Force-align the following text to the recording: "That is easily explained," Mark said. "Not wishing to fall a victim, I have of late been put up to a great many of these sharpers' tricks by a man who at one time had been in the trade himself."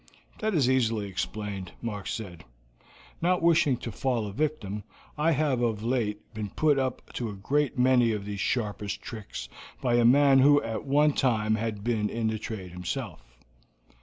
"That 0.39 0.55
is 0.55 0.67
easily 0.67 1.07
explained," 1.07 1.73
Mark 1.79 2.07
said. 2.07 2.43
"Not 3.21 3.43
wishing 3.43 3.77
to 3.77 3.91
fall 3.91 4.25
a 4.25 4.33
victim, 4.33 4.81
I 5.15 5.33
have 5.33 5.61
of 5.61 5.83
late 5.83 6.17
been 6.33 6.49
put 6.49 6.79
up 6.79 7.13
to 7.13 7.29
a 7.29 7.35
great 7.35 7.77
many 7.77 8.11
of 8.11 8.25
these 8.25 8.41
sharpers' 8.41 8.97
tricks 8.97 9.47
by 9.79 9.97
a 9.97 10.03
man 10.03 10.39
who 10.39 10.59
at 10.63 10.85
one 10.87 11.13
time 11.13 11.53
had 11.53 11.83
been 11.83 12.09
in 12.09 12.29
the 12.29 12.39
trade 12.39 12.71
himself." 12.71 13.21